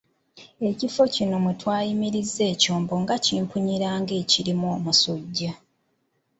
[0.69, 5.51] Ekifo kina mwe twayimiriza ekyombo nga kimpunyira ng'ekirimu omusujja.